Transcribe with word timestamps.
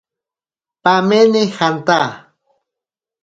Pamene 0.83 1.41
janta. 1.55 1.99